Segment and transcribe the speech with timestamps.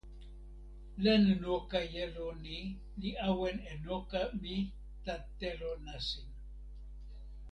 [1.03, 2.59] len noka jelo ni
[3.01, 4.55] li awen e noka mi
[5.05, 6.29] tan telo nasin.